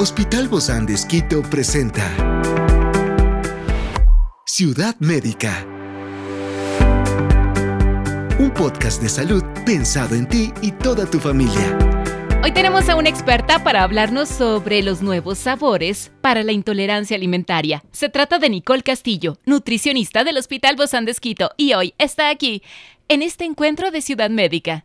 Hospital 0.00 0.46
Bozán 0.46 0.86
de 0.86 0.94
Esquito 0.94 1.42
presenta 1.42 2.08
Ciudad 4.46 4.94
Médica. 5.00 5.66
Un 8.38 8.52
podcast 8.54 9.02
de 9.02 9.08
salud 9.08 9.42
pensado 9.66 10.14
en 10.14 10.28
ti 10.28 10.52
y 10.62 10.70
toda 10.70 11.04
tu 11.04 11.18
familia. 11.18 11.76
Hoy 12.44 12.52
tenemos 12.52 12.88
a 12.88 12.94
una 12.94 13.08
experta 13.08 13.64
para 13.64 13.82
hablarnos 13.82 14.28
sobre 14.28 14.84
los 14.84 15.02
nuevos 15.02 15.36
sabores 15.36 16.12
para 16.20 16.44
la 16.44 16.52
intolerancia 16.52 17.16
alimentaria. 17.16 17.82
Se 17.90 18.08
trata 18.08 18.38
de 18.38 18.50
Nicole 18.50 18.84
Castillo, 18.84 19.38
nutricionista 19.46 20.22
del 20.22 20.36
Hospital 20.36 20.76
Bozán 20.76 21.06
de 21.06 21.10
Esquito, 21.10 21.50
y 21.56 21.72
hoy 21.72 21.94
está 21.98 22.30
aquí 22.30 22.62
en 23.08 23.22
este 23.22 23.44
encuentro 23.46 23.90
de 23.90 24.00
Ciudad 24.00 24.30
Médica. 24.30 24.84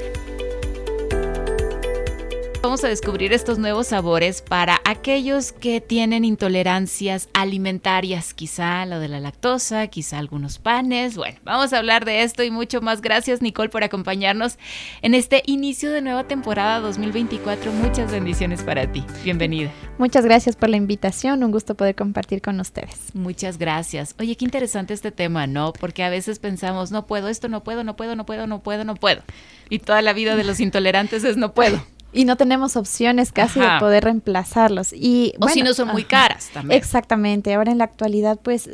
Vamos 2.61 2.83
a 2.83 2.89
descubrir 2.89 3.33
estos 3.33 3.57
nuevos 3.57 3.87
sabores 3.87 4.43
para 4.43 4.81
aquellos 4.85 5.51
que 5.51 5.81
tienen 5.81 6.23
intolerancias 6.23 7.27
alimentarias, 7.33 8.35
quizá 8.35 8.85
lo 8.85 8.99
de 8.99 9.07
la 9.07 9.19
lactosa, 9.19 9.87
quizá 9.87 10.19
algunos 10.19 10.59
panes. 10.59 11.17
Bueno, 11.17 11.39
vamos 11.43 11.73
a 11.73 11.79
hablar 11.79 12.05
de 12.05 12.21
esto 12.21 12.43
y 12.43 12.51
mucho 12.51 12.79
más. 12.79 13.01
Gracias 13.01 13.41
Nicole 13.41 13.69
por 13.69 13.83
acompañarnos 13.83 14.59
en 15.01 15.15
este 15.15 15.41
inicio 15.47 15.89
de 15.89 16.03
nueva 16.03 16.25
temporada 16.25 16.79
2024. 16.81 17.71
Muchas 17.71 18.11
bendiciones 18.11 18.61
para 18.61 18.91
ti. 18.91 19.03
Bienvenida. 19.23 19.71
Muchas 19.97 20.23
gracias 20.23 20.55
por 20.55 20.69
la 20.69 20.77
invitación. 20.77 21.43
Un 21.43 21.49
gusto 21.51 21.73
poder 21.73 21.95
compartir 21.95 22.43
con 22.43 22.59
ustedes. 22.59 23.15
Muchas 23.15 23.57
gracias. 23.57 24.13
Oye, 24.19 24.37
qué 24.37 24.45
interesante 24.45 24.93
este 24.93 25.11
tema, 25.11 25.47
¿no? 25.47 25.73
Porque 25.73 26.03
a 26.03 26.09
veces 26.09 26.37
pensamos, 26.37 26.91
no 26.91 27.07
puedo, 27.07 27.27
esto 27.27 27.47
no 27.47 27.63
puedo, 27.63 27.83
no 27.83 27.95
puedo, 27.95 28.15
no 28.15 28.27
puedo, 28.27 28.45
no 28.45 28.61
puedo, 28.61 28.83
no 28.83 28.93
puedo. 28.93 29.23
Y 29.67 29.79
toda 29.79 30.03
la 30.03 30.13
vida 30.13 30.35
de 30.35 30.43
los 30.43 30.59
intolerantes 30.59 31.23
es 31.23 31.37
no 31.37 31.55
puedo. 31.55 31.81
Y 32.13 32.25
no 32.25 32.35
tenemos 32.35 32.75
opciones 32.75 33.31
casi 33.31 33.59
de 33.59 33.69
poder 33.79 34.03
reemplazarlos. 34.03 34.91
Y, 34.93 35.33
o 35.39 35.47
si 35.47 35.61
no 35.61 35.73
son 35.73 35.89
muy 35.89 36.03
caras 36.03 36.49
también. 36.53 36.77
Exactamente. 36.77 37.53
Ahora 37.53 37.71
en 37.71 37.77
la 37.77 37.85
actualidad, 37.85 38.39
pues 38.41 38.69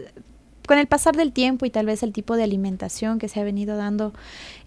con 0.67 0.77
el 0.77 0.85
pasar 0.85 1.15
del 1.15 1.31
tiempo 1.31 1.65
y 1.65 1.71
tal 1.71 1.87
vez 1.87 2.03
el 2.03 2.13
tipo 2.13 2.35
de 2.35 2.43
alimentación 2.43 3.17
que 3.17 3.29
se 3.29 3.39
ha 3.39 3.43
venido 3.43 3.77
dando, 3.77 4.13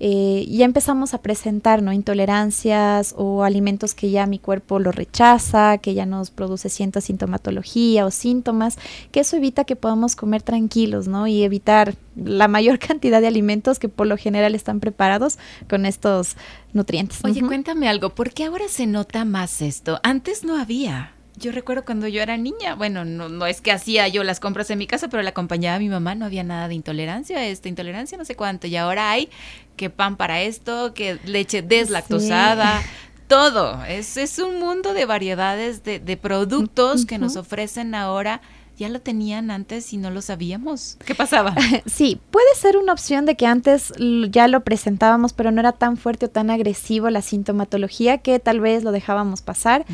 eh, 0.01 0.47
ya 0.49 0.65
empezamos 0.65 1.15
a 1.15 1.23
presentar 1.23 1.83
¿no? 1.83 1.93
intolerancias 1.93 3.15
o 3.17 3.45
alimentos 3.45 3.95
que 3.95 4.11
ya 4.11 4.27
mi 4.27 4.39
cuerpo 4.39 4.81
lo 4.81 4.91
rechaza, 4.91 5.79
que 5.79 5.95
ya 5.95 6.07
nos 6.07 6.31
produce 6.31 6.71
cierta 6.71 7.01
sintomatología 7.01 8.07
o 8.07 8.11
síntomas, 8.11 8.79
que 9.13 9.21
eso 9.21 9.37
evita 9.37 9.65
que 9.65 9.77
podamos 9.77 10.17
comer 10.17 10.43
tranquilos 10.43 11.07
¿no? 11.07 11.27
y 11.27 11.43
evitar 11.43 11.95
la 12.17 12.49
mayor 12.49 12.79
cantidad 12.81 13.21
de 13.21 13.29
alimentos 13.29 13.79
que 13.79 13.89
por 13.89 14.07
lo 14.07 14.17
general 14.17 14.55
están 14.55 14.81
preparados 14.81 15.39
con 15.69 15.85
estos 15.85 16.37
nutrientes. 16.73 17.21
Oye, 17.25 17.43
cuéntame 17.43 17.89
algo, 17.89 18.11
¿por 18.15 18.33
qué 18.33 18.45
ahora 18.45 18.69
se 18.69 18.87
nota 18.87 19.25
más 19.27 19.61
esto? 19.61 20.01
Antes 20.03 20.45
no 20.45 20.59
había. 20.59 21.13
Yo 21.41 21.53
recuerdo 21.53 21.85
cuando 21.87 22.07
yo 22.07 22.21
era 22.21 22.37
niña, 22.37 22.75
bueno, 22.75 23.05
no, 23.05 23.31
no 23.31 23.47
es 23.47 23.63
que 23.63 23.73
hacía 23.73 24.07
yo 24.09 24.23
las 24.25 24.41
compras 24.41 24.71
en 24.71 24.79
mi 24.79 24.87
casa, 24.87 25.09
pero 25.09 25.23
la 25.23 25.31
acompañaba 25.31 25.77
a 25.77 25.79
mi 25.79 25.89
mamá, 25.89 26.15
no 26.15 26.27
había 26.27 26.45
nada 26.45 26.69
de 26.69 26.75
intolerancia, 26.75 27.47
esta 27.47 27.69
intolerancia 27.69 28.19
no 28.19 28.27
sé 28.27 28.37
cuánto, 28.37 28.67
y 28.67 28.77
ahora 28.77 29.11
hay 29.11 29.31
que 29.77 29.89
pan 29.89 30.17
para 30.17 30.43
esto, 30.43 30.93
que 30.93 31.19
leche 31.25 31.63
deslactosada, 31.63 32.83
todo. 33.27 33.83
Es, 33.85 34.19
es 34.19 34.39
un 34.39 34.59
mundo 34.59 34.93
de 34.93 35.07
variedades 35.07 35.83
de, 35.83 35.99
de 35.99 36.17
productos 36.19 37.07
que 37.07 37.17
nos 37.17 37.37
ofrecen 37.37 37.95
ahora 37.95 38.43
ya 38.81 38.89
lo 38.89 39.01
tenían 39.01 39.51
antes 39.51 39.93
y 39.93 39.99
no 39.99 40.11
lo 40.11 40.23
sabíamos. 40.23 40.97
¿Qué 41.05 41.15
pasaba? 41.15 41.55
Sí, 41.87 42.21
puede 42.31 42.55
ser 42.57 42.77
una 42.77 42.93
opción 42.93 43.27
de 43.27 43.37
que 43.37 43.47
antes 43.47 43.93
ya 44.31 44.49
lo 44.49 44.63
presentábamos, 44.65 45.33
pero 45.33 45.51
no 45.51 45.61
era 45.61 45.73
tan 45.73 45.97
fuerte 45.97 46.27
o 46.27 46.31
tan 46.31 46.51
agresivo 46.51 47.11
la 47.11 47.21
sintomatología 47.21 48.19
que 48.19 48.39
tal 48.39 48.61
vez 48.61 48.83
lo 48.83 48.93
dejábamos 48.93 49.43
pasar. 49.43 49.85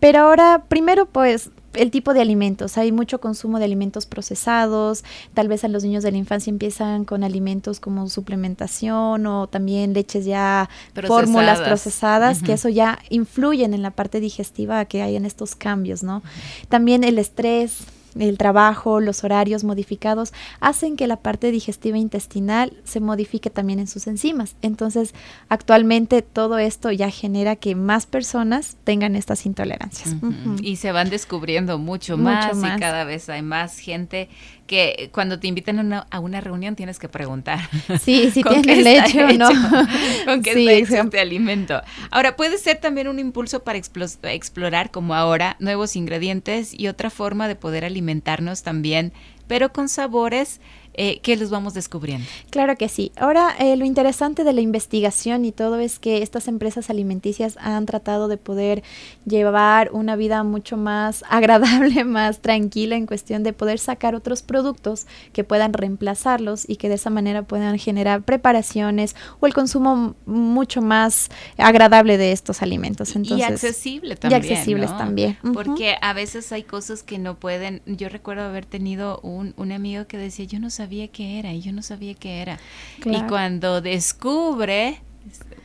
Pero 0.00 0.20
ahora, 0.20 0.64
primero, 0.68 1.06
pues 1.06 1.50
el 1.74 1.90
tipo 1.90 2.14
de 2.14 2.20
alimentos. 2.20 2.78
Hay 2.78 2.92
mucho 2.92 3.20
consumo 3.20 3.58
de 3.58 3.64
alimentos 3.64 4.06
procesados. 4.06 5.04
Tal 5.34 5.48
vez 5.48 5.64
a 5.64 5.68
los 5.68 5.84
niños 5.84 6.02
de 6.02 6.12
la 6.12 6.18
infancia 6.18 6.50
empiezan 6.50 7.04
con 7.04 7.22
alimentos 7.22 7.78
como 7.78 8.08
suplementación 8.08 9.26
o 9.26 9.48
también 9.48 9.92
leches 9.92 10.24
ya 10.24 10.68
fórmulas 11.06 11.60
procesadas, 11.60 12.42
que 12.42 12.54
eso 12.54 12.68
ya 12.68 12.98
influyen 13.10 13.74
en 13.74 13.82
la 13.82 13.90
parte 13.90 14.20
digestiva 14.20 14.84
que 14.86 15.02
hay 15.02 15.16
en 15.16 15.26
estos 15.26 15.54
cambios, 15.54 16.02
¿no? 16.02 16.22
También 16.68 17.04
el 17.04 17.18
estrés 17.18 17.84
el 18.18 18.38
trabajo, 18.38 19.00
los 19.00 19.24
horarios 19.24 19.64
modificados, 19.64 20.32
hacen 20.60 20.96
que 20.96 21.06
la 21.06 21.16
parte 21.16 21.50
digestiva 21.50 21.98
intestinal 21.98 22.72
se 22.84 23.00
modifique 23.00 23.50
también 23.50 23.78
en 23.78 23.86
sus 23.86 24.06
enzimas. 24.06 24.56
Entonces, 24.62 25.14
actualmente 25.48 26.22
todo 26.22 26.58
esto 26.58 26.90
ya 26.90 27.10
genera 27.10 27.56
que 27.56 27.74
más 27.74 28.06
personas 28.06 28.76
tengan 28.84 29.16
estas 29.16 29.46
intolerancias. 29.46 30.16
Y 30.62 30.76
se 30.76 30.92
van 30.92 31.10
descubriendo 31.10 31.78
mucho, 31.78 32.16
más, 32.16 32.56
y 32.56 32.80
cada 32.80 33.04
vez 33.04 33.28
hay 33.28 33.42
más 33.42 33.78
gente 33.78 34.28
que 34.70 35.10
cuando 35.12 35.40
te 35.40 35.48
invitan 35.48 35.92
a 35.92 36.20
una, 36.20 36.40
reunión 36.40 36.76
tienes 36.76 37.00
que 37.00 37.08
preguntar. 37.08 37.58
Sí, 38.00 38.30
si 38.30 38.42
tiene 38.62 38.82
leche 38.82 39.24
o 39.24 39.32
no. 39.32 39.48
con 40.24 40.42
qué 40.42 40.54
sí, 40.54 40.68
está 40.68 41.00
este 41.00 41.18
alimento. 41.18 41.82
Ahora, 42.12 42.36
puede 42.36 42.56
ser 42.56 42.76
también 42.76 43.08
un 43.08 43.18
impulso 43.18 43.64
para 43.64 43.78
explorar, 43.78 44.92
como 44.92 45.14
ahora, 45.16 45.56
nuevos 45.58 45.96
ingredientes 45.96 46.72
y 46.72 46.86
otra 46.86 47.10
forma 47.10 47.48
de 47.48 47.56
poder 47.56 47.84
alimentarnos 48.00 48.62
también, 48.62 49.12
pero 49.46 49.72
con 49.72 49.88
sabores 49.88 50.60
eh, 50.94 51.20
¿qué 51.22 51.36
les 51.36 51.50
vamos 51.50 51.74
descubriendo? 51.74 52.26
Claro 52.50 52.76
que 52.76 52.88
sí. 52.88 53.12
Ahora, 53.16 53.54
eh, 53.58 53.76
lo 53.76 53.84
interesante 53.84 54.42
de 54.42 54.52
la 54.52 54.60
investigación 54.60 55.44
y 55.44 55.52
todo 55.52 55.78
es 55.78 55.98
que 55.98 56.22
estas 56.22 56.48
empresas 56.48 56.90
alimenticias 56.90 57.56
han 57.60 57.86
tratado 57.86 58.26
de 58.26 58.36
poder 58.36 58.82
llevar 59.24 59.90
una 59.92 60.16
vida 60.16 60.42
mucho 60.42 60.76
más 60.76 61.24
agradable, 61.30 62.04
más 62.04 62.40
tranquila 62.40 62.96
en 62.96 63.06
cuestión 63.06 63.42
de 63.42 63.52
poder 63.52 63.78
sacar 63.78 64.14
otros 64.14 64.42
productos 64.42 65.06
que 65.32 65.44
puedan 65.44 65.72
reemplazarlos 65.72 66.68
y 66.68 66.76
que 66.76 66.88
de 66.88 66.96
esa 66.96 67.10
manera 67.10 67.42
puedan 67.42 67.78
generar 67.78 68.22
preparaciones 68.22 69.14
o 69.38 69.46
el 69.46 69.54
consumo 69.54 70.16
mucho 70.26 70.82
más 70.82 71.30
agradable 71.56 72.18
de 72.18 72.32
estos 72.32 72.62
alimentos. 72.62 73.14
Entonces, 73.14 73.48
y 73.48 73.52
accesible 73.52 74.16
también. 74.16 74.42
Y 74.42 74.46
accesibles 74.52 74.96
también. 74.96 75.38
Porque 75.54 75.96
a 76.00 76.12
veces 76.12 76.50
hay 76.52 76.64
cosas 76.64 77.02
que 77.02 77.18
no 77.18 77.38
pueden. 77.38 77.80
Yo 77.86 78.08
recuerdo 78.08 78.42
haber 78.42 78.66
tenido 78.66 79.20
un, 79.22 79.54
un 79.56 79.72
amigo 79.72 80.06
que 80.06 80.18
decía, 80.18 80.44
yo 80.44 80.58
no 80.58 80.68
sé 80.70 80.80
sabía 80.90 81.06
qué 81.06 81.38
era 81.38 81.52
y 81.52 81.60
yo 81.60 81.72
no 81.72 81.82
sabía 81.82 82.14
qué 82.14 82.42
era. 82.42 82.58
Y 83.04 83.22
cuando 83.28 83.80
descubre 83.80 85.00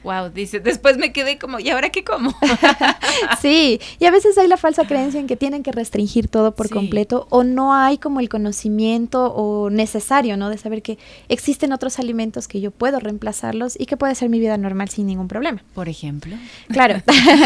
Wow, 0.05 0.29
dice, 0.29 0.59
después 0.59 0.99
me 0.99 1.11
quedé 1.11 1.39
como, 1.39 1.59
¿y 1.59 1.71
ahora 1.71 1.89
qué 1.89 2.03
como? 2.03 2.31
sí, 3.41 3.81
y 3.99 4.05
a 4.05 4.11
veces 4.11 4.37
hay 4.37 4.47
la 4.47 4.55
falsa 4.55 4.85
creencia 4.85 5.19
en 5.19 5.25
que 5.25 5.35
tienen 5.35 5.63
que 5.63 5.71
restringir 5.71 6.27
todo 6.27 6.53
por 6.53 6.69
completo 6.69 7.25
o 7.31 7.43
no 7.43 7.73
hay 7.73 7.97
como 7.97 8.19
el 8.19 8.29
conocimiento 8.29 9.33
o 9.33 9.71
necesario, 9.71 10.37
¿no? 10.37 10.51
De 10.51 10.59
saber 10.59 10.83
que 10.83 10.99
existen 11.27 11.73
otros 11.73 11.97
alimentos 11.97 12.47
que 12.47 12.61
yo 12.61 12.69
puedo 12.69 12.99
reemplazarlos 12.99 13.79
y 13.79 13.87
que 13.87 13.97
puede 13.97 14.13
ser 14.13 14.29
mi 14.29 14.39
vida 14.39 14.57
normal 14.57 14.89
sin 14.89 15.07
ningún 15.07 15.27
problema. 15.27 15.63
Por 15.73 15.89
ejemplo. 15.89 16.35
Claro. 16.67 17.01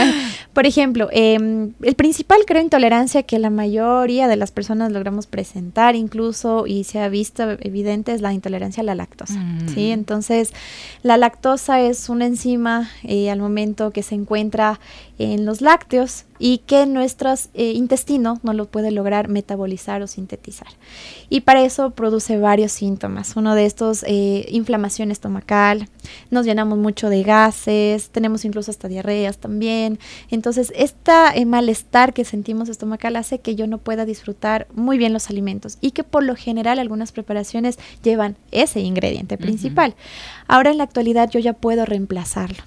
por 0.53 0.65
ejemplo, 0.65 1.07
em, 1.13 1.71
el 1.81 1.95
principal, 1.95 2.39
creo, 2.45 2.61
intolerancia 2.61 3.23
que 3.23 3.39
la 3.39 3.49
mayoría 3.49 4.27
de 4.27 4.35
las 4.35 4.51
personas 4.51 4.91
logramos 4.91 5.27
presentar 5.27 5.95
incluso 5.95 6.67
y 6.67 6.83
se 6.83 6.99
ha 6.99 7.07
visto 7.07 7.51
evidente 7.61 8.13
es 8.13 8.19
la 8.19 8.33
intolerancia 8.33 8.81
a 8.81 8.83
la 8.83 8.95
lactosa, 8.95 9.41
¿sí? 9.73 9.87
Mm. 9.87 9.93
Entonces, 9.93 10.51
la 11.03 11.15
lactosa 11.15 11.79
es 11.79 12.08
una 12.09 12.25
enzima 12.25 12.89
eh, 13.03 13.29
al 13.29 13.39
momento 13.39 13.91
que 13.91 14.03
se 14.03 14.15
encuentra 14.15 14.79
en 15.17 15.45
los 15.45 15.61
lácteos 15.61 16.25
y 16.39 16.59
que 16.59 16.85
nuestro 16.85 17.33
eh, 17.53 17.73
intestino 17.73 18.39
no 18.43 18.53
lo 18.53 18.65
puede 18.65 18.91
lograr 18.91 19.27
metabolizar 19.27 20.01
o 20.01 20.07
sintetizar. 20.07 20.69
Y 21.29 21.41
para 21.41 21.61
eso 21.61 21.91
produce 21.91 22.37
varios 22.39 22.71
síntomas. 22.71 23.35
Uno 23.35 23.53
de 23.53 23.65
estos, 23.65 24.03
eh, 24.07 24.45
inflamación 24.49 25.11
estomacal, 25.11 25.89
nos 26.31 26.45
llenamos 26.45 26.77
mucho 26.77 27.09
de 27.09 27.23
gases, 27.23 28.09
tenemos 28.09 28.45
incluso 28.45 28.71
hasta 28.71 28.87
diarreas 28.87 29.37
también. 29.37 29.99
Entonces, 30.31 30.71
este 30.75 31.11
malestar 31.45 32.13
que 32.13 32.23
sentimos 32.23 32.69
estomacal 32.69 33.15
hace 33.15 33.39
que 33.39 33.55
yo 33.55 33.67
no 33.67 33.77
pueda 33.77 34.05
disfrutar 34.05 34.67
muy 34.73 34.97
bien 34.97 35.13
los 35.13 35.29
alimentos 35.29 35.77
y 35.81 35.91
que 35.91 36.03
por 36.03 36.23
lo 36.23 36.35
general 36.35 36.79
algunas 36.79 37.11
preparaciones 37.11 37.77
llevan 38.03 38.37
ese 38.51 38.79
ingrediente 38.79 39.37
principal. 39.37 39.95
Ahora 40.47 40.71
en 40.71 40.77
la 40.77 40.83
actualidad 40.83 41.29
yo 41.29 41.39
ya 41.39 41.53
puedo 41.53 41.85
reemplazarlo. 41.85 42.63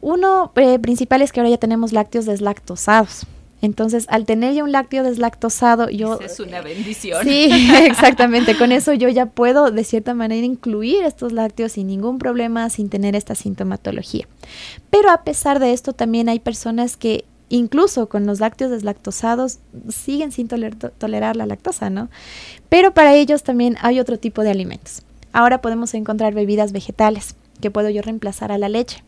Uno 0.00 0.52
eh, 0.56 0.78
principal 0.78 1.22
es 1.22 1.32
que 1.32 1.40
ahora 1.40 1.50
ya 1.50 1.58
tenemos 1.58 1.92
lácteos 1.92 2.26
deslactosados. 2.26 3.26
Entonces, 3.62 4.06
al 4.08 4.24
tener 4.24 4.54
ya 4.54 4.64
un 4.64 4.72
lácteo 4.72 5.02
deslactosado, 5.02 5.90
yo... 5.90 6.18
es 6.20 6.40
una 6.40 6.62
bendición. 6.62 7.22
Sí, 7.24 7.50
exactamente. 7.84 8.56
Con 8.56 8.72
eso 8.72 8.94
yo 8.94 9.08
ya 9.08 9.26
puedo, 9.26 9.70
de 9.70 9.84
cierta 9.84 10.14
manera, 10.14 10.46
incluir 10.46 11.04
estos 11.04 11.32
lácteos 11.32 11.72
sin 11.72 11.88
ningún 11.88 12.18
problema, 12.18 12.70
sin 12.70 12.88
tener 12.88 13.14
esta 13.14 13.34
sintomatología. 13.34 14.26
Pero 14.88 15.10
a 15.10 15.24
pesar 15.24 15.58
de 15.58 15.72
esto, 15.72 15.92
también 15.92 16.30
hay 16.30 16.38
personas 16.40 16.96
que 16.96 17.26
incluso 17.50 18.08
con 18.08 18.26
los 18.26 18.40
lácteos 18.40 18.70
deslactosados 18.70 19.58
siguen 19.88 20.32
sin 20.32 20.48
tolerar 20.48 21.36
la 21.36 21.46
lactosa, 21.46 21.90
¿no? 21.90 22.08
Pero 22.68 22.94
para 22.94 23.14
ellos 23.14 23.42
también 23.42 23.76
hay 23.82 24.00
otro 24.00 24.18
tipo 24.18 24.42
de 24.42 24.50
alimentos. 24.50 25.02
Ahora 25.32 25.60
podemos 25.60 25.92
encontrar 25.94 26.32
bebidas 26.32 26.72
vegetales 26.72 27.34
que 27.60 27.70
puedo 27.70 27.90
yo 27.90 28.02
reemplazar 28.02 28.52
a 28.52 28.58
la 28.58 28.68
leche. 28.68 29.02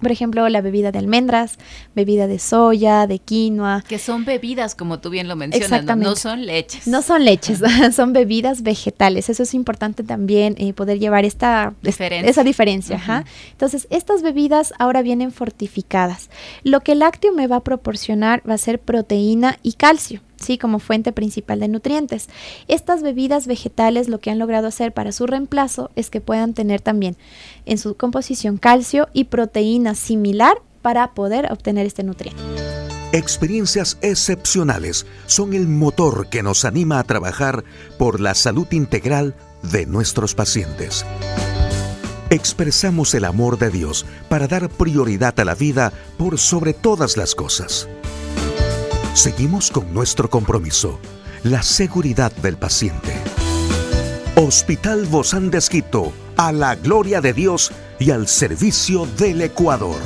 Por 0.00 0.10
ejemplo, 0.10 0.48
la 0.48 0.60
bebida 0.60 0.92
de 0.92 0.98
almendras, 0.98 1.58
bebida 1.94 2.26
de 2.26 2.38
soya, 2.38 3.06
de 3.06 3.18
quinoa. 3.18 3.84
Que 3.86 3.98
son 3.98 4.24
bebidas, 4.24 4.74
como 4.74 4.98
tú 4.98 5.10
bien 5.10 5.28
lo 5.28 5.36
mencionas, 5.36 5.84
¿no? 5.84 5.96
no 5.96 6.16
son 6.16 6.46
leches. 6.46 6.86
No 6.86 7.02
son 7.02 7.24
leches, 7.24 7.60
son 7.94 8.12
bebidas 8.12 8.62
vegetales. 8.62 9.28
Eso 9.28 9.42
es 9.42 9.52
importante 9.52 10.02
también 10.02 10.54
eh, 10.58 10.72
poder 10.72 10.98
llevar 10.98 11.24
esta 11.24 11.74
diferencia. 11.82 12.30
esa 12.30 12.44
diferencia. 12.44 13.24
Entonces, 13.52 13.86
estas 13.90 14.22
bebidas 14.22 14.72
ahora 14.78 15.02
vienen 15.02 15.32
fortificadas. 15.32 16.30
Lo 16.62 16.80
que 16.80 16.92
el 16.92 17.00
lácteo 17.00 17.32
me 17.32 17.46
va 17.46 17.56
a 17.56 17.64
proporcionar 17.64 18.42
va 18.48 18.54
a 18.54 18.58
ser 18.58 18.78
proteína 18.78 19.58
y 19.62 19.74
calcio. 19.74 20.20
¿Sí? 20.40 20.58
como 20.58 20.78
fuente 20.78 21.12
principal 21.12 21.60
de 21.60 21.68
nutrientes. 21.68 22.28
Estas 22.68 23.02
bebidas 23.02 23.46
vegetales 23.46 24.08
lo 24.08 24.18
que 24.18 24.30
han 24.30 24.38
logrado 24.38 24.68
hacer 24.68 24.92
para 24.92 25.12
su 25.12 25.26
reemplazo 25.26 25.90
es 25.96 26.10
que 26.10 26.20
puedan 26.20 26.54
tener 26.54 26.80
también 26.80 27.16
en 27.66 27.78
su 27.78 27.96
composición 27.96 28.56
calcio 28.56 29.08
y 29.12 29.24
proteína 29.24 29.94
similar 29.94 30.60
para 30.82 31.12
poder 31.12 31.52
obtener 31.52 31.86
este 31.86 32.02
nutriente. 32.02 32.42
Experiencias 33.12 33.98
excepcionales 34.02 35.04
son 35.26 35.52
el 35.52 35.66
motor 35.66 36.28
que 36.28 36.44
nos 36.44 36.64
anima 36.64 37.00
a 37.00 37.04
trabajar 37.04 37.64
por 37.98 38.20
la 38.20 38.34
salud 38.34 38.68
integral 38.70 39.34
de 39.62 39.84
nuestros 39.84 40.36
pacientes. 40.36 41.04
Expresamos 42.30 43.12
el 43.14 43.24
amor 43.24 43.58
de 43.58 43.70
Dios 43.70 44.06
para 44.28 44.46
dar 44.46 44.68
prioridad 44.68 45.38
a 45.40 45.44
la 45.44 45.56
vida 45.56 45.92
por 46.16 46.38
sobre 46.38 46.72
todas 46.72 47.16
las 47.16 47.34
cosas. 47.34 47.88
Seguimos 49.14 49.72
con 49.72 49.92
nuestro 49.92 50.30
compromiso, 50.30 51.00
la 51.42 51.62
seguridad 51.62 52.30
del 52.30 52.56
paciente. 52.56 53.12
Hospital 54.36 55.04
Bozán 55.06 55.50
de 55.50 55.58
Esquito, 55.58 56.12
a 56.36 56.52
la 56.52 56.76
gloria 56.76 57.20
de 57.20 57.32
Dios 57.32 57.72
y 57.98 58.12
al 58.12 58.28
servicio 58.28 59.06
del 59.18 59.42
Ecuador. 59.42 59.98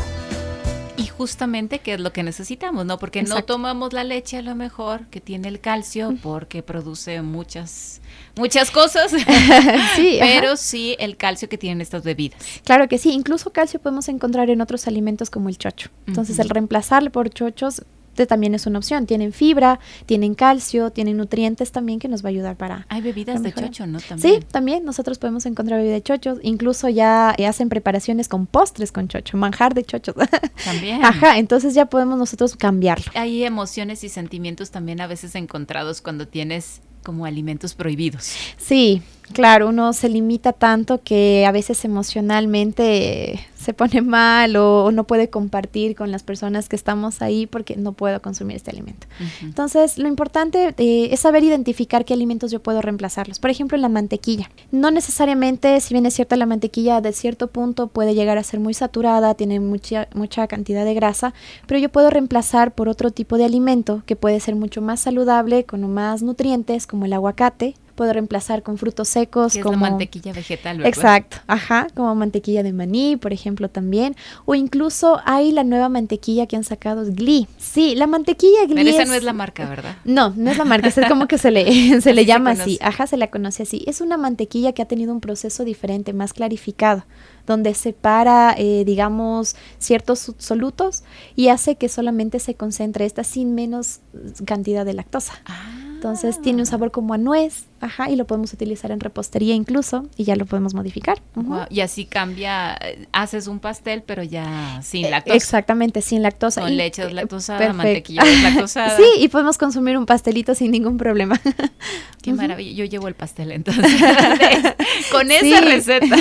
Y 0.96 1.06
justamente 1.06 1.80
qué 1.80 1.94
es 1.94 2.00
lo 2.00 2.14
que 2.14 2.22
necesitamos, 2.22 2.86
¿no? 2.86 2.98
Porque 2.98 3.22
no 3.22 3.44
tomamos 3.44 3.92
la 3.92 4.04
leche 4.04 4.38
a 4.38 4.42
lo 4.42 4.54
mejor 4.54 5.06
que 5.08 5.20
tiene 5.20 5.48
el 5.48 5.60
calcio 5.60 6.14
porque 6.22 6.62
produce 6.62 7.20
muchas 7.20 8.00
muchas 8.36 8.70
cosas. 8.70 9.12
sí, 9.96 10.16
pero 10.20 10.56
sí 10.56 10.96
el 10.98 11.18
calcio 11.18 11.48
que 11.50 11.58
tienen 11.58 11.82
estas 11.82 12.04
bebidas. 12.04 12.40
Claro 12.64 12.88
que 12.88 12.96
sí, 12.96 13.12
incluso 13.12 13.52
calcio 13.52 13.80
podemos 13.80 14.08
encontrar 14.08 14.48
en 14.48 14.62
otros 14.62 14.86
alimentos 14.86 15.28
como 15.28 15.50
el 15.50 15.58
chocho. 15.58 15.90
Entonces, 16.06 16.38
el 16.38 16.48
reemplazarlo 16.48 17.10
por 17.10 17.28
chochos 17.28 17.82
también 18.14 18.54
es 18.54 18.66
una 18.66 18.78
opción. 18.78 19.06
Tienen 19.06 19.32
fibra, 19.32 19.80
tienen 20.06 20.34
calcio, 20.34 20.90
tienen 20.90 21.16
nutrientes 21.16 21.72
también 21.72 21.98
que 21.98 22.08
nos 22.08 22.24
va 22.24 22.28
a 22.28 22.30
ayudar 22.30 22.56
para. 22.56 22.86
Hay 22.88 23.02
bebidas 23.02 23.42
de 23.42 23.52
chocho, 23.52 23.86
¿no? 23.86 24.00
También. 24.00 24.40
Sí, 24.40 24.46
también 24.50 24.84
nosotros 24.84 25.18
podemos 25.18 25.46
encontrar 25.46 25.80
bebidas 25.80 25.96
de 25.96 26.02
chocho. 26.02 26.38
Incluso 26.42 26.88
ya 26.88 27.30
hacen 27.30 27.68
preparaciones 27.68 28.28
con 28.28 28.46
postres 28.46 28.92
con 28.92 29.08
chocho, 29.08 29.36
manjar 29.36 29.74
de 29.74 29.84
chocho. 29.84 30.14
También. 30.64 31.04
Ajá, 31.04 31.38
entonces 31.38 31.74
ya 31.74 31.86
podemos 31.86 32.18
nosotros 32.18 32.56
cambiarlo. 32.56 33.04
Hay 33.14 33.44
emociones 33.44 34.04
y 34.04 34.08
sentimientos 34.08 34.70
también 34.70 35.00
a 35.00 35.06
veces 35.06 35.34
encontrados 35.34 36.00
cuando 36.00 36.28
tienes 36.28 36.80
como 37.04 37.26
alimentos 37.26 37.74
prohibidos. 37.74 38.32
Sí, 38.56 39.02
claro, 39.32 39.68
uno 39.68 39.92
se 39.92 40.08
limita 40.08 40.52
tanto 40.52 41.02
que 41.02 41.44
a 41.46 41.52
veces 41.52 41.84
emocionalmente 41.84 43.40
se 43.64 43.72
pone 43.72 44.02
mal 44.02 44.56
o, 44.56 44.92
no 44.92 45.04
puede 45.04 45.30
compartir 45.30 45.96
con 45.96 46.12
las 46.12 46.22
personas 46.22 46.68
que 46.68 46.76
estamos 46.76 47.22
ahí 47.22 47.46
porque 47.46 47.76
no 47.76 47.92
puedo 47.92 48.20
consumir 48.20 48.56
este 48.56 48.70
alimento. 48.70 49.06
Entonces, 49.40 49.96
lo 49.96 50.06
importante 50.06 50.74
eh, 50.76 51.08
es 51.10 51.20
saber 51.20 51.44
identificar 51.44 52.04
qué 52.04 52.12
alimentos 52.12 52.50
yo 52.50 52.60
puedo 52.60 52.82
reemplazarlos. 52.82 53.38
Por 53.38 53.48
ejemplo, 53.48 53.78
la 53.78 53.88
mantequilla. 53.88 54.50
No 54.70 54.90
necesariamente, 54.90 55.80
si 55.80 55.94
bien 55.94 56.04
es 56.04 56.12
cierto, 56.12 56.36
la 56.36 56.44
mantequilla 56.44 57.00
de 57.00 57.12
cierto 57.12 57.46
punto 57.48 57.86
puede 57.86 58.14
llegar 58.14 58.36
a 58.36 58.42
ser 58.42 58.60
muy 58.60 58.74
saturada, 58.74 59.34
tiene 59.34 59.60
mucha, 59.60 60.08
mucha 60.14 60.46
cantidad 60.46 60.84
de 60.84 60.92
grasa, 60.92 61.32
pero 61.66 61.80
yo 61.80 61.88
puedo 61.88 62.10
reemplazar 62.10 62.74
por 62.74 62.90
otro 62.90 63.12
tipo 63.12 63.38
de 63.38 63.46
alimento 63.46 64.02
que 64.04 64.14
puede 64.14 64.40
ser 64.40 64.56
mucho 64.56 64.82
más 64.82 65.00
saludable, 65.00 65.64
con 65.64 65.90
más 65.90 66.22
nutrientes, 66.22 66.86
como 66.86 67.06
el 67.06 67.14
aguacate, 67.14 67.74
puedo 67.94 68.12
reemplazar 68.12 68.62
con 68.62 68.78
frutos 68.78 69.08
secos 69.08 69.56
como 69.58 69.76
mantequilla 69.76 70.32
vegetal, 70.32 70.78
¿verdad? 70.78 70.88
Exacto, 70.88 71.36
ajá, 71.46 71.86
como 71.94 72.14
mantequilla 72.14 72.62
de 72.62 72.72
maní, 72.72 73.16
por 73.16 73.32
ejemplo, 73.32 73.68
también, 73.68 74.16
o 74.44 74.54
incluso 74.54 75.20
hay 75.24 75.52
la 75.52 75.64
nueva 75.64 75.88
mantequilla 75.88 76.46
que 76.46 76.56
han 76.56 76.64
sacado 76.64 77.02
es 77.02 77.14
Glee. 77.14 77.46
Sí, 77.58 77.94
la 77.94 78.06
mantequilla 78.06 78.66
Glee 78.66 78.76
Pero 78.76 78.90
esa 78.90 79.04
no 79.04 79.14
es 79.14 79.22
la 79.22 79.32
marca, 79.32 79.68
¿verdad? 79.68 79.96
No, 80.04 80.32
no 80.36 80.50
es 80.50 80.58
la 80.58 80.64
marca, 80.64 80.88
es 80.88 80.98
como 81.08 81.26
que 81.26 81.38
se 81.38 81.50
le 81.50 81.64
se 82.00 82.12
le 82.12 82.24
llama 82.24 82.52
así, 82.52 82.78
ajá, 82.82 83.06
se 83.06 83.16
la 83.16 83.28
conoce 83.28 83.62
así. 83.64 83.84
Es 83.86 84.00
una 84.00 84.16
mantequilla 84.16 84.72
que 84.72 84.82
ha 84.82 84.86
tenido 84.86 85.12
un 85.12 85.20
proceso 85.20 85.64
diferente, 85.64 86.12
más 86.12 86.32
clarificado 86.32 87.04
donde 87.46 87.74
separa, 87.74 88.54
eh, 88.56 88.84
digamos, 88.86 89.56
ciertos 89.78 90.32
solutos 90.38 91.04
y 91.36 91.48
hace 91.48 91.76
que 91.76 91.88
solamente 91.88 92.38
se 92.38 92.54
concentre 92.54 93.04
esta 93.04 93.24
sin 93.24 93.54
menos 93.54 94.00
cantidad 94.46 94.84
de 94.84 94.94
lactosa. 94.94 95.34
Ah. 95.44 95.73
Entonces 96.04 96.42
tiene 96.42 96.60
un 96.60 96.66
sabor 96.66 96.90
como 96.90 97.14
a 97.14 97.18
nuez, 97.18 97.64
ajá, 97.80 98.10
y 98.10 98.16
lo 98.16 98.26
podemos 98.26 98.52
utilizar 98.52 98.90
en 98.90 99.00
repostería 99.00 99.54
incluso, 99.54 100.06
y 100.18 100.24
ya 100.24 100.36
lo 100.36 100.44
podemos 100.44 100.74
modificar. 100.74 101.22
y 101.70 101.80
así 101.80 102.04
cambia, 102.04 102.74
eh, 102.74 103.08
haces 103.12 103.46
un 103.46 103.58
pastel, 103.58 104.02
pero 104.02 104.22
ya 104.22 104.82
sin 104.82 105.06
eh, 105.06 105.10
lactosa. 105.10 105.34
Exactamente, 105.34 106.02
sin 106.02 106.20
lactosa. 106.20 106.60
Con 106.60 106.76
leche 106.76 107.04
deslactosada, 107.04 107.72
mantequilla 107.72 108.22
deslactosada. 108.22 108.94
sí, 108.98 109.04
y 109.18 109.28
podemos 109.28 109.56
consumir 109.56 109.96
un 109.96 110.04
pastelito 110.04 110.54
sin 110.54 110.72
ningún 110.72 110.98
problema. 110.98 111.40
Qué 112.22 112.34
maravilla, 112.34 112.72
yo 112.72 112.84
llevo 112.84 113.08
el 113.08 113.14
pastel 113.14 113.52
entonces, 113.52 113.90
con 115.10 115.30
esa 115.30 115.62
receta. 115.62 116.16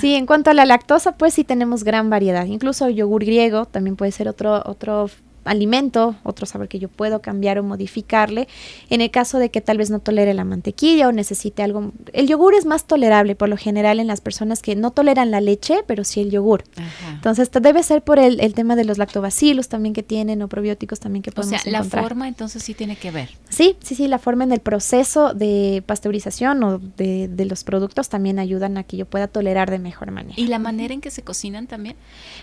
sí, 0.00 0.16
en 0.16 0.26
cuanto 0.26 0.50
a 0.50 0.54
la 0.54 0.66
lactosa, 0.66 1.16
pues 1.16 1.34
sí 1.34 1.44
tenemos 1.44 1.84
gran 1.84 2.10
variedad, 2.10 2.46
incluso 2.46 2.88
yogur 2.88 3.24
griego 3.24 3.64
también 3.64 3.94
puede 3.94 4.10
ser 4.10 4.26
otro, 4.26 4.60
otro 4.66 5.08
alimento, 5.44 6.16
otro 6.22 6.46
sabor 6.46 6.68
que 6.68 6.78
yo 6.78 6.88
puedo 6.88 7.22
cambiar 7.22 7.58
o 7.58 7.62
modificarle. 7.62 8.48
En 8.90 9.00
el 9.00 9.10
caso 9.10 9.38
de 9.38 9.50
que 9.50 9.60
tal 9.60 9.78
vez 9.78 9.90
no 9.90 9.98
tolere 9.98 10.34
la 10.34 10.44
mantequilla 10.44 11.08
o 11.08 11.12
necesite 11.12 11.62
algo, 11.62 11.92
el 12.12 12.26
yogur 12.26 12.54
es 12.54 12.66
más 12.66 12.86
tolerable 12.86 13.34
por 13.34 13.48
lo 13.48 13.56
general 13.56 14.00
en 14.00 14.06
las 14.06 14.20
personas 14.20 14.62
que 14.62 14.76
no 14.76 14.90
toleran 14.90 15.30
la 15.30 15.40
leche, 15.40 15.80
pero 15.86 16.04
sí 16.04 16.20
el 16.20 16.30
yogur. 16.30 16.64
Entonces 17.12 17.50
debe 17.50 17.82
ser 17.82 18.02
por 18.02 18.18
el, 18.18 18.54
tema 18.54 18.76
de 18.76 18.84
los 18.84 18.98
lactobacilos 18.98 19.68
también 19.68 19.94
que 19.94 20.02
tienen 20.02 20.42
o 20.42 20.48
probióticos 20.48 21.00
también 21.00 21.22
que 21.22 21.32
podemos 21.32 21.60
o 21.60 21.62
sea, 21.62 21.72
la 21.72 21.84
forma 21.84 22.28
entonces 22.28 22.62
sí 22.62 22.74
tiene 22.74 22.96
que 22.96 23.10
ver. 23.10 23.30
Sí, 23.48 23.76
sí, 23.82 23.94
sí, 23.94 24.08
la 24.08 24.18
forma 24.18 24.44
en 24.44 24.52
el 24.52 24.60
proceso 24.60 25.34
de 25.34 25.82
pasteurización 25.86 26.62
o 26.62 26.78
de, 26.78 27.28
de 27.28 27.44
los 27.44 27.64
productos 27.64 28.08
también 28.08 28.38
ayudan 28.38 28.76
a 28.78 28.84
que 28.84 28.96
yo 28.96 29.06
pueda 29.06 29.28
tolerar 29.28 29.70
de 29.70 29.78
mejor 29.78 30.10
manera. 30.10 30.34
¿Y 30.36 30.46
la 30.48 30.58
manera 30.58 30.92
en 30.92 31.00
que 31.00 31.10
se 31.10 31.22
cocinan 31.22 31.66
también? 31.66 31.96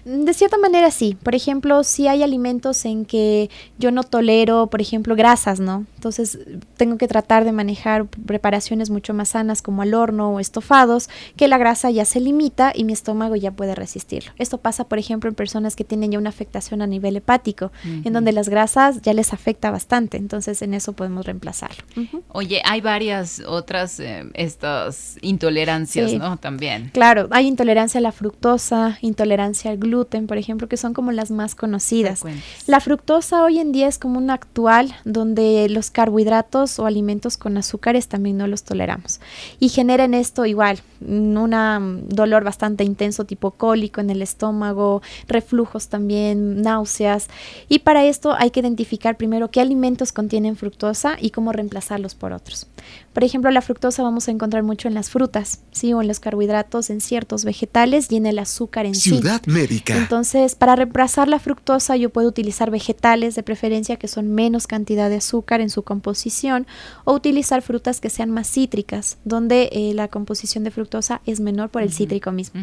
De 0.06 0.34
cierta 0.34 0.58
manera 0.58 0.92
sí. 0.92 1.18
Por 1.22 1.36
ejemplo, 1.36 1.84
si 1.84 2.08
hay 2.08 2.24
alimentos 2.24 2.86
en 2.86 2.89
que 3.06 3.50
yo 3.78 3.92
no 3.92 4.04
tolero, 4.04 4.68
por 4.68 4.82
ejemplo, 4.82 5.16
grasas, 5.16 5.60
¿no? 5.60 5.86
Entonces 5.96 6.40
tengo 6.78 6.98
que 6.98 7.08
tratar 7.08 7.46
de 7.46 7.52
manejar 7.52 8.06
preparaciones 8.06 8.90
mucho 8.90 9.14
más 9.14 9.30
sanas 9.30 9.62
como 9.62 9.82
al 9.82 9.94
horno 9.94 10.32
o 10.32 10.40
estofados, 10.40 11.10
que 11.36 11.48
la 11.48 11.58
grasa 11.58 11.92
ya 11.92 12.06
se 12.06 12.20
limita 12.20 12.72
y 12.74 12.84
mi 12.84 12.94
estómago 12.94 13.36
ya 13.36 13.52
puede 13.52 13.76
resistirlo. 13.76 14.32
Esto 14.38 14.58
pasa, 14.58 14.86
por 14.86 15.00
ejemplo, 15.00 15.30
en 15.30 15.36
personas 15.36 15.76
que 15.76 15.84
tienen 15.84 16.12
ya 16.12 16.20
una 16.20 16.30
afectación 16.30 16.82
a 16.82 16.88
nivel 16.88 17.16
hepático, 17.18 17.72
en 17.84 18.14
donde 18.14 18.32
las 18.32 18.50
grasas 18.50 19.02
ya 19.02 19.14
les 19.14 19.34
afecta 19.34 19.72
bastante, 19.72 20.18
entonces 20.18 20.62
en 20.62 20.74
eso 20.74 20.94
podemos 20.94 21.26
reemplazarlo. 21.26 21.84
Oye, 22.30 22.62
hay 22.66 22.82
varias 22.82 23.42
otras 23.46 24.00
eh, 24.00 24.26
estas 24.34 25.18
intolerancias, 25.22 26.14
¿no? 26.14 26.38
También. 26.38 26.90
Claro, 26.94 27.28
hay 27.32 27.48
intolerancia 27.48 28.00
a 28.00 28.02
la 28.02 28.12
fructosa, 28.12 28.98
intolerancia 29.02 29.72
al 29.72 29.78
gluten, 29.78 30.28
por 30.28 30.38
ejemplo, 30.38 30.68
que 30.68 30.78
son 30.78 30.94
como 30.94 31.12
las 31.12 31.32
más 31.32 31.56
conocidas. 31.56 32.24
La 32.68 32.79
fructosa 32.80 33.44
hoy 33.44 33.60
en 33.60 33.72
día 33.72 33.88
es 33.88 33.98
como 33.98 34.18
una 34.18 34.34
actual 34.34 34.96
donde 35.06 35.68
los 35.70 35.92
carbohidratos 35.92 36.80
o 36.80 36.86
alimentos 36.86 37.38
con 37.38 37.58
azúcares 37.58 38.08
también 38.08 38.38
no 38.38 38.48
los 38.48 38.64
toleramos. 38.64 39.20
Y 39.60 39.70
genera 39.70 40.04
en 40.04 40.14
esto 40.14 40.46
igual 40.46 40.82
un 41.02 42.06
dolor 42.10 42.44
bastante 42.44 42.84
intenso 42.84 43.26
tipo 43.26 43.52
cólico 43.52 44.02
en 44.02 44.10
el 44.10 44.22
estómago, 44.22 45.02
reflujos 45.28 45.88
también, 45.88 46.62
náuseas. 46.62 47.28
Y 47.68 47.80
para 47.80 48.06
esto 48.06 48.36
hay 48.38 48.52
que 48.52 48.60
identificar 48.60 49.18
primero 49.18 49.52
qué 49.52 49.62
alimentos 49.62 50.12
contienen 50.12 50.56
fructosa 50.56 51.18
y 51.20 51.32
cómo 51.32 51.52
reemplazarlos 51.52 52.16
por 52.16 52.34
otros. 52.34 52.68
Por 53.14 53.24
ejemplo, 53.24 53.52
la 53.52 53.62
fructosa 53.62 54.04
vamos 54.04 54.28
a 54.28 54.32
encontrar 54.32 54.64
mucho 54.64 54.88
en 54.88 54.94
las 54.96 55.10
frutas, 55.10 55.62
¿sí? 55.72 55.94
o 55.94 56.02
en 56.02 56.08
los 56.08 56.20
carbohidratos, 56.20 56.90
en 56.90 57.00
ciertos 57.00 57.46
vegetales 57.46 58.12
y 58.12 58.18
en 58.18 58.26
el 58.26 58.40
azúcar 58.40 58.86
en 58.86 58.96
Ciudad 58.96 59.42
Médica. 59.46 59.96
Entonces, 59.96 60.56
para 60.56 60.76
reemplazar 60.76 61.28
la 61.28 61.40
fructosa 61.40 61.96
yo 61.96 62.10
puedo 62.10 62.28
utilizar 62.28 62.40
utilizar 62.40 62.72
vegetales 62.72 63.36
de 63.36 63.44
preferencia 63.44 63.98
que 63.98 64.08
son 64.08 64.34
menos 64.34 64.66
cantidad 64.66 65.10
de 65.10 65.18
azúcar 65.18 65.62
en 65.62 65.70
su 65.70 65.84
composición 65.84 66.66
o 67.04 67.14
utilizar 67.14 67.62
frutas 67.62 68.00
que 68.00 68.10
sean 68.10 68.32
más 68.32 68.50
cítricas, 68.50 69.18
donde 69.26 69.70
eh, 69.72 69.94
la 69.94 70.08
composición 70.08 70.64
de 70.64 70.72
fructosa 70.72 71.22
es 71.26 71.42
menor 71.42 71.70
por 71.70 71.84
el 71.84 71.92
cítrico 71.92 72.32
mismo. 72.32 72.62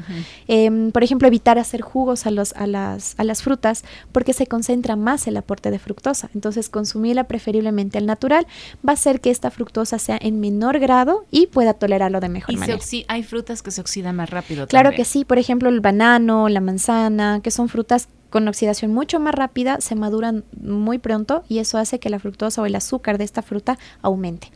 Em, 0.48 0.90
por 0.92 1.04
ejemplo, 1.04 1.28
evitar 1.28 1.58
hacer 1.58 1.82
jugos 1.82 2.26
a, 2.26 2.30
los, 2.30 2.52
a, 2.54 2.66
las, 2.66 3.14
a 3.18 3.24
las 3.24 3.42
frutas 3.42 3.84
porque 4.12 4.32
se 4.32 4.46
concentra 4.46 4.96
más 4.96 5.26
el 5.26 5.36
aporte 5.36 5.70
de 5.70 5.78
fructosa. 5.78 6.30
Entonces, 6.34 6.68
consumirla 6.68 7.24
preferiblemente 7.24 7.98
al 7.98 8.06
natural 8.06 8.46
va 8.86 8.92
a 8.92 8.94
hacer 8.94 9.20
que 9.20 9.30
esta 9.30 9.50
fructosa 9.50 9.98
sea 9.98 10.18
en 10.20 10.35
menor 10.40 10.78
grado 10.78 11.26
y 11.30 11.46
pueda 11.46 11.74
tolerarlo 11.74 12.20
de 12.20 12.28
mejor 12.28 12.56
manera. 12.56 12.78
hay 13.08 13.22
frutas 13.22 13.62
que 13.62 13.70
se 13.70 13.80
oxidan 13.80 14.16
más 14.16 14.30
rápido. 14.30 14.66
Claro 14.66 14.92
que 14.92 15.04
sí, 15.04 15.24
por 15.24 15.38
ejemplo, 15.38 15.68
el 15.68 15.80
banano, 15.80 16.48
la 16.48 16.60
manzana, 16.60 17.40
que 17.42 17.50
son 17.50 17.68
frutas 17.68 18.08
con 18.30 18.48
oxidación 18.48 18.92
mucho 18.92 19.20
más 19.20 19.34
rápida, 19.34 19.80
se 19.80 19.94
maduran 19.94 20.44
muy 20.60 20.98
pronto 20.98 21.44
y 21.48 21.58
eso 21.58 21.78
hace 21.78 21.98
que 21.98 22.10
la 22.10 22.18
fructosa 22.18 22.60
o 22.60 22.66
el 22.66 22.74
azúcar 22.74 23.18
de 23.18 23.24
esta 23.24 23.42
fruta 23.42 23.78
aumente. 24.02 24.50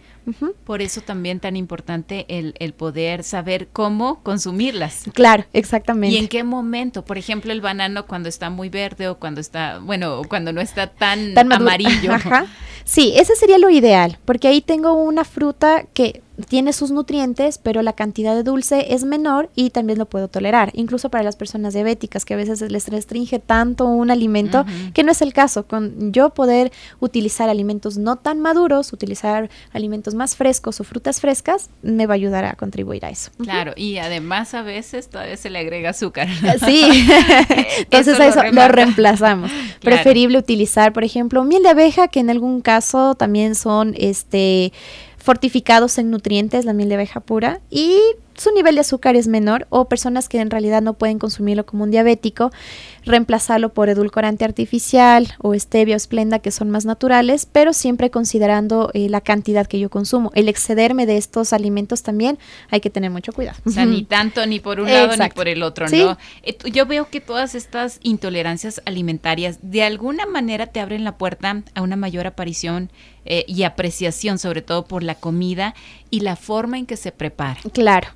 Por 0.65 0.83
eso 0.83 1.01
también 1.01 1.41
tan 1.41 1.57
importante 1.57 2.27
el, 2.29 2.55
el, 2.59 2.73
poder 2.73 3.25
saber 3.25 3.69
cómo 3.73 4.23
consumirlas. 4.23 5.05
Claro, 5.15 5.45
exactamente. 5.53 6.15
Y 6.15 6.19
en 6.19 6.29
qué 6.29 6.45
momento, 6.45 7.05
por 7.05 7.19
ejemplo, 7.19 7.53
el 7.53 7.61
banano 7.61 8.07
cuando 8.07 8.29
está 8.29 8.51
muy 8.51 8.69
verde 8.69 9.09
o 9.09 9.19
cuando 9.19 9.41
está, 9.41 9.79
bueno, 9.79 10.23
cuando 10.29 10.53
no 10.53 10.61
está 10.61 10.89
tan, 10.89 11.35
tan 11.35 11.53
amarillo. 11.53 12.13
Ajá. 12.13 12.47
Sí, 12.85 13.13
ese 13.17 13.37
sería 13.37 13.59
lo 13.59 13.71
ideal, 13.71 14.19
porque 14.25 14.49
ahí 14.49 14.61
tengo 14.61 14.93
una 14.93 15.25
fruta 15.25 15.85
que 15.93 16.23
tiene 16.49 16.73
sus 16.73 16.91
nutrientes, 16.91 17.59
pero 17.59 17.83
la 17.83 17.93
cantidad 17.93 18.35
de 18.35 18.43
dulce 18.43 18.95
es 18.95 19.05
menor 19.05 19.51
y 19.55 19.71
también 19.71 19.99
lo 19.99 20.07
puedo 20.07 20.29
tolerar, 20.29 20.71
incluso 20.75 21.11
para 21.11 21.25
las 21.25 21.37
personas 21.37 21.75
diabéticas 21.75 22.25
que 22.25 22.35
a 22.35 22.37
veces 22.37 22.61
les 22.71 22.89
restringe 22.89 23.39
tanto 23.39 23.87
un 23.87 24.11
alimento, 24.11 24.65
que 24.95 25.03
no 25.03 25.13
es 25.13 25.23
el 25.23 25.33
caso, 25.33 25.67
con 25.67 26.13
yo 26.13 26.31
poder 26.31 26.73
utilizar 27.01 27.49
alimentos 27.49 27.99
no 27.99 28.17
tan 28.17 28.41
maduros, 28.41 28.93
utilizar 28.93 29.51
alimentos 29.73 30.15
más 30.15 30.37
frescos 30.37 30.81
o 30.81 30.85
frutas 30.85 31.21
frescas, 31.21 31.71
me 31.83 32.07
va 32.07 32.15
a 32.15 32.17
ayudar 32.17 32.45
a 32.45 32.55
contribuir 32.55 33.05
a 33.05 33.11
eso. 33.11 33.31
Claro, 33.43 33.73
y 33.77 33.99
además 33.99 34.55
a 34.55 34.63
veces 34.63 35.09
todavía 35.09 35.37
se 35.37 35.51
le 35.51 35.59
agrega 35.59 35.91
azúcar. 35.91 36.29
Sí, 36.65 36.85
entonces 37.79 38.19
eso, 38.19 38.43
lo, 38.53 38.69
reemplazamos. 38.69 39.51
Preferible 39.81 40.39
utilizar, 40.39 40.93
por 40.93 41.05
ejemplo, 41.05 41.45
miel 41.45 41.63
de 41.63 41.71
abeja, 41.71 42.09
que 42.09 42.21
en 42.21 42.31
algún 42.31 42.61
caso 42.61 43.15
también 43.15 43.55
son 43.55 43.95
este 43.97 44.73
fortificados 45.17 45.99
en 45.99 46.11
nutrientes, 46.11 46.65
la 46.65 46.73
miel 46.73 46.89
de 46.89 46.95
abeja 46.95 47.21
pura, 47.21 47.61
y 47.71 47.99
su 48.41 48.51
nivel 48.53 48.75
de 48.75 48.81
azúcar 48.81 49.17
es 49.17 49.29
menor, 49.29 49.67
o 49.69 49.85
personas 49.85 50.27
que 50.27 50.41
en 50.41 50.49
realidad 50.49 50.81
no 50.81 50.95
pueden 50.95 51.19
consumirlo 51.19 51.67
como 51.67 51.85
un 51.85 51.91
diabético, 51.91 52.51
reemplazarlo 53.05 53.75
por 53.75 53.91
edulcorante 53.91 54.47
artificial 54.47 55.35
o 55.41 55.55
stevia 55.55 55.95
o 55.95 55.99
esplenda 55.99 56.39
que 56.39 56.51
son 56.51 56.71
más 56.71 56.87
naturales, 56.87 57.45
pero 57.45 57.75
siempre 57.75 58.11
considerando 58.11 58.91
eh, 58.95 59.11
la 59.11 59.21
cantidad 59.21 59.67
que 59.67 59.79
yo 59.79 59.91
consumo. 59.91 60.33
El 60.35 60.49
excederme 60.49 61.05
de 61.05 61.19
estos 61.19 61.53
alimentos 61.53 62.03
también 62.03 62.39
hay 62.71 62.81
que 62.81 62.89
tener 62.89 63.11
mucho 63.11 63.35
cuidado. 63.35 63.59
O 63.67 63.71
sea, 63.71 63.85
ni 63.85 64.05
tanto 64.05 64.47
ni 64.47 64.59
por 64.59 64.81
un 64.81 64.91
lado 64.91 65.15
ni 65.19 65.29
por 65.29 65.47
el 65.47 65.63
otro, 65.63 65.87
¿no? 65.91 66.17
Eh, 66.43 66.57
yo 66.73 66.87
veo 66.87 67.11
que 67.11 67.21
todas 67.21 67.55
estas 67.55 67.99
intolerancias 68.03 68.81
alimentarias 68.87 69.59
de 69.61 69.83
alguna 69.83 70.25
manera 70.25 70.67
te 70.67 70.81
abren 70.81 71.05
la 71.05 71.19
puerta 71.19 71.63
a 71.75 71.83
una 71.83 71.97
mayor 71.97 72.27
aparición 72.27 72.91
eh, 73.27 73.45
y 73.47 73.65
apreciación, 73.65 74.39
sobre 74.39 74.63
todo 74.63 74.87
por 74.87 75.03
la 75.03 75.15
comida 75.15 75.75
y 76.11 76.21
la 76.21 76.37
forma 76.37 76.79
en 76.79 76.87
que 76.87 76.97
se 76.97 77.13
prepara. 77.13 77.61
Claro, 77.73 78.09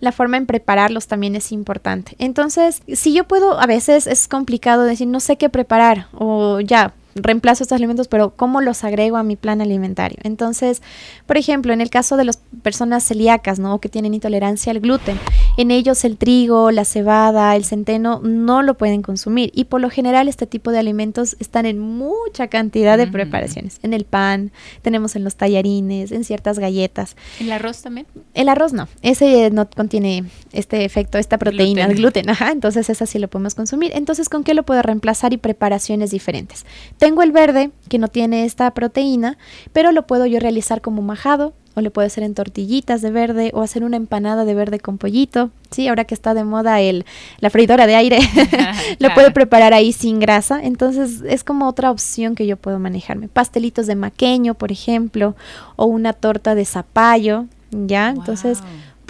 la 0.00 0.12
forma 0.12 0.36
en 0.36 0.46
prepararlos 0.46 1.06
también 1.06 1.36
es 1.36 1.52
importante. 1.52 2.16
Entonces, 2.18 2.82
si 2.94 3.12
yo 3.12 3.24
puedo, 3.24 3.60
a 3.60 3.66
veces 3.66 4.06
es 4.06 4.28
complicado 4.28 4.84
decir, 4.84 5.06
no 5.06 5.20
sé 5.20 5.36
qué 5.36 5.48
preparar 5.48 6.06
o 6.12 6.60
ya, 6.60 6.94
reemplazo 7.14 7.64
estos 7.64 7.76
alimentos, 7.76 8.08
pero 8.08 8.30
¿cómo 8.30 8.60
los 8.60 8.84
agrego 8.84 9.16
a 9.16 9.22
mi 9.22 9.36
plan 9.36 9.60
alimentario? 9.60 10.18
Entonces, 10.22 10.82
por 11.26 11.36
ejemplo, 11.36 11.72
en 11.72 11.80
el 11.80 11.90
caso 11.90 12.16
de 12.16 12.24
las 12.24 12.38
personas 12.62 13.04
celíacas, 13.04 13.58
¿no? 13.58 13.80
Que 13.80 13.88
tienen 13.88 14.14
intolerancia 14.14 14.72
al 14.72 14.80
gluten, 14.80 15.18
en 15.56 15.70
ellos 15.70 16.04
el 16.04 16.16
trigo, 16.16 16.70
la 16.70 16.84
cebada, 16.84 17.56
el 17.56 17.64
centeno 17.64 18.20
no 18.22 18.62
lo 18.62 18.74
pueden 18.74 19.02
consumir 19.02 19.50
y 19.54 19.64
por 19.64 19.80
lo 19.80 19.90
general 19.90 20.28
este 20.28 20.46
tipo 20.46 20.70
de 20.70 20.78
alimentos 20.78 21.36
están 21.38 21.66
en 21.66 21.78
mucha 21.78 22.48
cantidad 22.48 22.98
de 22.98 23.06
preparaciones. 23.06 23.78
En 23.82 23.92
el 23.92 24.04
pan, 24.04 24.52
tenemos 24.82 25.16
en 25.16 25.24
los 25.24 25.36
tallarines, 25.36 26.12
en 26.12 26.24
ciertas 26.24 26.58
galletas. 26.58 27.16
¿El 27.40 27.52
arroz 27.52 27.82
también? 27.82 28.06
El 28.34 28.48
arroz 28.48 28.72
no, 28.72 28.88
ese 29.02 29.50
no 29.50 29.68
contiene 29.68 30.24
este 30.52 30.84
efecto, 30.84 31.18
esta 31.18 31.38
proteína, 31.38 31.86
gluten, 31.86 32.02
gluten 32.02 32.30
ajá, 32.30 32.52
entonces 32.52 32.90
esa 32.90 33.06
sí 33.06 33.18
lo 33.18 33.28
podemos 33.28 33.54
consumir. 33.54 33.92
Entonces, 33.94 34.28
¿con 34.28 34.44
qué 34.44 34.54
lo 34.54 34.62
puedo 34.62 34.82
reemplazar 34.82 35.32
y 35.32 35.36
preparaciones 35.36 36.10
diferentes? 36.10 36.64
Tengo 36.98 37.22
el 37.22 37.32
verde, 37.32 37.70
que 37.88 37.98
no 37.98 38.08
tiene 38.08 38.44
esta 38.44 38.72
proteína, 38.72 39.38
pero 39.72 39.92
lo 39.92 40.06
puedo 40.06 40.26
yo 40.26 40.40
realizar 40.40 40.80
como 40.80 41.02
majado, 41.02 41.54
o 41.74 41.80
le 41.80 41.90
puedo 41.90 42.06
hacer 42.06 42.24
en 42.24 42.34
tortillitas 42.34 43.00
de 43.02 43.10
verde, 43.10 43.50
o 43.54 43.62
hacer 43.62 43.84
una 43.84 43.96
empanada 43.96 44.44
de 44.44 44.54
verde 44.54 44.80
con 44.80 44.98
pollito. 44.98 45.50
Sí, 45.70 45.88
ahora 45.88 46.04
que 46.04 46.14
está 46.14 46.34
de 46.34 46.44
moda 46.44 46.80
el, 46.80 47.04
la 47.38 47.50
freidora 47.50 47.86
de 47.86 47.94
aire, 47.94 48.18
lo 48.98 49.14
puedo 49.14 49.32
preparar 49.32 49.72
ahí 49.72 49.92
sin 49.92 50.18
grasa. 50.18 50.60
Entonces 50.62 51.22
es 51.26 51.44
como 51.44 51.68
otra 51.68 51.90
opción 51.90 52.34
que 52.34 52.46
yo 52.46 52.56
puedo 52.56 52.78
manejarme. 52.78 53.28
Pastelitos 53.28 53.86
de 53.86 53.94
maqueño, 53.94 54.54
por 54.54 54.72
ejemplo, 54.72 55.36
o 55.76 55.86
una 55.86 56.12
torta 56.12 56.54
de 56.54 56.64
zapallo, 56.64 57.46
¿ya? 57.70 58.10
Entonces 58.10 58.58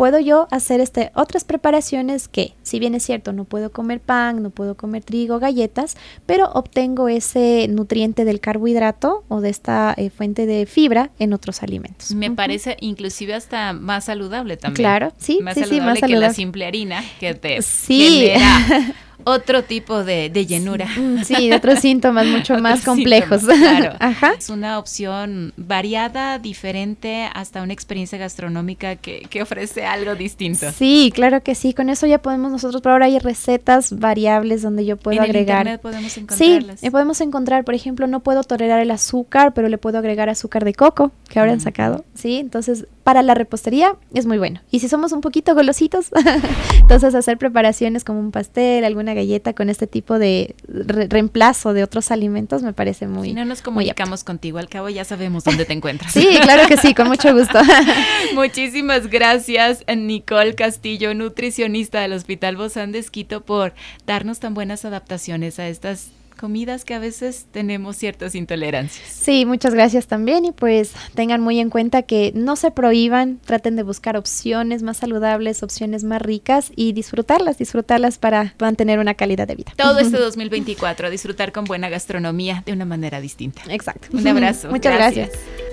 puedo 0.00 0.18
yo 0.18 0.48
hacer 0.50 0.80
este, 0.80 1.12
otras 1.14 1.44
preparaciones 1.44 2.26
que, 2.26 2.54
si 2.62 2.78
bien 2.78 2.94
es 2.94 3.02
cierto, 3.02 3.34
no 3.34 3.44
puedo 3.44 3.70
comer 3.70 4.00
pan, 4.00 4.42
no 4.42 4.48
puedo 4.48 4.74
comer 4.74 5.04
trigo, 5.04 5.38
galletas, 5.38 5.94
pero 6.24 6.46
obtengo 6.54 7.10
ese 7.10 7.68
nutriente 7.68 8.24
del 8.24 8.40
carbohidrato 8.40 9.24
o 9.28 9.42
de 9.42 9.50
esta 9.50 9.92
eh, 9.98 10.08
fuente 10.08 10.46
de 10.46 10.64
fibra 10.64 11.10
en 11.18 11.34
otros 11.34 11.62
alimentos. 11.62 12.14
Me 12.14 12.30
parece 12.30 12.78
inclusive 12.80 13.34
hasta 13.34 13.74
más 13.74 14.06
saludable 14.06 14.56
también. 14.56 14.76
Claro, 14.76 15.12
sí, 15.18 15.40
más 15.42 15.52
sí, 15.52 15.64
saludable 15.64 15.80
sí, 15.82 15.86
más 15.86 15.94
que 15.96 16.00
saludable. 16.00 16.26
la 16.28 16.32
simple 16.32 16.64
harina 16.64 17.04
que 17.20 17.34
te 17.34 17.60
sí. 17.60 18.30
otro 19.24 19.64
tipo 19.64 20.04
de, 20.04 20.30
llenura. 20.46 20.86
Sí, 21.24 21.48
de 21.48 21.56
otros 21.56 21.80
síntomas 21.80 22.26
mucho 22.26 22.58
más 22.58 22.84
complejos. 22.84 23.42
claro. 23.44 23.94
Ajá. 24.00 24.32
Es 24.38 24.50
una 24.50 24.78
opción 24.78 25.52
variada, 25.56 26.38
diferente, 26.38 27.28
hasta 27.34 27.62
una 27.62 27.72
experiencia 27.72 28.18
gastronómica 28.18 28.96
que, 28.96 29.26
que, 29.30 29.42
ofrece 29.42 29.86
algo 29.86 30.14
distinto. 30.14 30.70
Sí, 30.72 31.12
claro 31.14 31.42
que 31.42 31.54
sí. 31.54 31.74
Con 31.74 31.90
eso 31.90 32.06
ya 32.06 32.20
podemos 32.20 32.52
nosotros, 32.52 32.82
por 32.82 32.92
ahora 32.92 33.06
hay 33.06 33.18
recetas 33.18 33.98
variables 33.98 34.62
donde 34.62 34.84
yo 34.84 34.96
puedo 34.96 35.18
¿En 35.18 35.24
agregar. 35.24 35.66
El 35.66 35.72
internet 35.74 35.80
podemos 35.80 36.16
encontrarlas. 36.16 36.80
Sí, 36.80 36.90
podemos 36.90 37.20
encontrar, 37.20 37.64
por 37.64 37.74
ejemplo, 37.74 38.06
no 38.06 38.20
puedo 38.20 38.42
tolerar 38.42 38.80
el 38.80 38.90
azúcar, 38.90 39.54
pero 39.54 39.68
le 39.68 39.78
puedo 39.78 39.98
agregar 39.98 40.28
azúcar 40.28 40.64
de 40.64 40.74
coco, 40.74 41.12
que 41.28 41.38
ahora 41.38 41.52
han 41.52 41.60
sacado. 41.60 42.04
Sí, 42.14 42.36
entonces 42.38 42.86
para 43.04 43.22
la 43.22 43.34
repostería 43.34 43.96
es 44.14 44.26
muy 44.26 44.38
bueno. 44.38 44.60
Y 44.70 44.80
si 44.80 44.88
somos 44.88 45.12
un 45.12 45.20
poquito 45.20 45.54
golositos, 45.54 46.10
entonces 46.80 47.14
hacer 47.14 47.38
preparaciones 47.38 48.04
como 48.04 48.20
un 48.20 48.30
pastel, 48.30 48.84
alguna 48.84 49.09
galleta 49.14 49.52
con 49.52 49.68
este 49.70 49.86
tipo 49.86 50.18
de 50.18 50.54
re 50.66 51.06
reemplazo 51.08 51.72
de 51.72 51.82
otros 51.82 52.10
alimentos 52.10 52.62
me 52.62 52.72
parece 52.72 53.06
muy. 53.06 53.28
Si 53.28 53.34
no 53.34 53.44
nos 53.44 53.62
comunicamos 53.62 54.24
contigo, 54.24 54.58
al 54.58 54.68
cabo 54.68 54.88
ya 54.88 55.04
sabemos 55.04 55.44
dónde 55.44 55.64
te 55.64 55.72
encuentras. 55.72 56.12
sí, 56.12 56.26
claro 56.42 56.66
que 56.68 56.76
sí, 56.76 56.94
con 56.94 57.08
mucho 57.08 57.34
gusto. 57.34 57.58
Muchísimas 58.34 59.08
gracias, 59.08 59.84
Nicole 59.94 60.54
Castillo, 60.54 61.14
nutricionista 61.14 62.00
del 62.00 62.12
Hospital 62.12 62.56
Bozán 62.56 62.92
de 62.92 62.98
Esquito, 62.98 63.42
por 63.42 63.72
darnos 64.06 64.40
tan 64.40 64.54
buenas 64.54 64.84
adaptaciones 64.84 65.58
a 65.58 65.68
estas 65.68 66.10
comidas 66.40 66.86
que 66.86 66.94
a 66.94 66.98
veces 66.98 67.46
tenemos 67.52 67.96
ciertas 67.96 68.34
intolerancias. 68.34 69.06
Sí, 69.06 69.44
muchas 69.44 69.74
gracias 69.74 70.06
también 70.06 70.46
y 70.46 70.52
pues 70.52 70.92
tengan 71.14 71.42
muy 71.42 71.60
en 71.60 71.68
cuenta 71.68 72.02
que 72.02 72.32
no 72.34 72.56
se 72.56 72.70
prohíban, 72.70 73.38
traten 73.44 73.76
de 73.76 73.82
buscar 73.82 74.16
opciones 74.16 74.82
más 74.82 74.96
saludables, 74.96 75.62
opciones 75.62 76.02
más 76.02 76.22
ricas 76.22 76.72
y 76.74 76.92
disfrutarlas, 76.94 77.58
disfrutarlas 77.58 78.16
para 78.16 78.54
mantener 78.58 78.98
una 78.98 79.12
calidad 79.14 79.46
de 79.46 79.54
vida. 79.56 79.72
Todo 79.76 79.98
este 79.98 80.16
2024, 80.18 81.10
disfrutar 81.10 81.52
con 81.52 81.66
buena 81.66 81.90
gastronomía 81.90 82.62
de 82.64 82.72
una 82.72 82.86
manera 82.86 83.20
distinta. 83.20 83.60
Exacto. 83.68 84.08
Un 84.16 84.26
abrazo. 84.26 84.68
Muchas 84.70 84.94
gracias. 84.94 85.28
gracias. 85.28 85.70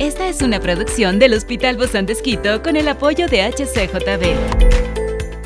Esta 0.00 0.28
es 0.28 0.42
una 0.42 0.60
producción 0.60 1.20
del 1.20 1.34
Hospital 1.34 1.76
Bozán 1.76 2.06
de 2.06 2.14
Esquito 2.14 2.60
con 2.62 2.76
el 2.76 2.88
apoyo 2.88 3.28
de 3.28 3.42
HCJB. 3.42 4.85